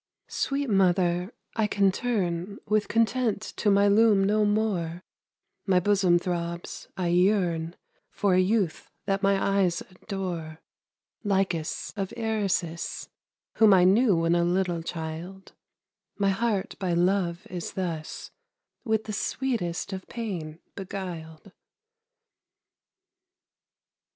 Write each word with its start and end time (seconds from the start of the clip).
Sweet 0.29 0.67
mother, 0.67 1.31
I 1.55 1.67
can 1.67 1.91
turn 1.91 2.57
With 2.65 2.87
content 2.87 3.39
to 3.57 3.69
my 3.69 3.87
loom 3.87 4.23
no 4.23 4.45
more; 4.45 5.03
My 5.67 5.79
bosom 5.79 6.17
throbs, 6.17 6.87
I 6.97 7.09
yearn 7.09 7.75
For 8.09 8.33
a 8.33 8.39
youth 8.39 8.89
that 9.05 9.21
my 9.21 9.37
eyes 9.39 9.81
adore; 9.91 10.59
Lykas 11.23 11.93
of 11.95 12.11
Eresus, 12.17 13.09
Whom 13.57 13.75
I 13.75 13.83
knew 13.83 14.15
when 14.15 14.33
a 14.33 14.43
little 14.43 14.81
child; 14.81 15.53
My 16.17 16.29
heart 16.29 16.73
by 16.79 16.93
Love 16.93 17.45
is 17.51 17.73
thus 17.73 18.31
With 18.83 19.03
the 19.03 19.13
sweetest 19.13 19.93
of 19.93 20.07
pain 20.09 20.57
beguiled. 20.73 21.51